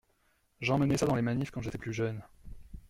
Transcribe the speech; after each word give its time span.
J’emmenais 0.61 0.97
ça 0.97 1.05
dans 1.05 1.13
les 1.13 1.21
manifs 1.21 1.51
quand 1.51 1.61
j’étais 1.61 1.77
plus 1.77 1.93
jeune. 1.93 2.23